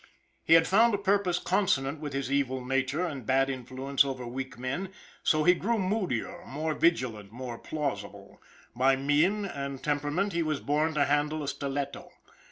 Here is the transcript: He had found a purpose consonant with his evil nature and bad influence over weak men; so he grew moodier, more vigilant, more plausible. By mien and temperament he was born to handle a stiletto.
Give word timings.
He 0.43 0.55
had 0.55 0.65
found 0.65 0.95
a 0.95 0.97
purpose 0.97 1.37
consonant 1.37 1.99
with 1.99 2.11
his 2.13 2.31
evil 2.31 2.65
nature 2.65 3.05
and 3.05 3.23
bad 3.23 3.51
influence 3.51 4.03
over 4.03 4.25
weak 4.25 4.57
men; 4.57 4.89
so 5.21 5.43
he 5.43 5.53
grew 5.53 5.77
moodier, 5.77 6.43
more 6.47 6.73
vigilant, 6.73 7.31
more 7.31 7.59
plausible. 7.59 8.41
By 8.75 8.95
mien 8.95 9.45
and 9.45 9.83
temperament 9.83 10.33
he 10.33 10.41
was 10.41 10.59
born 10.59 10.95
to 10.95 11.05
handle 11.05 11.43
a 11.43 11.47
stiletto. 11.47 12.09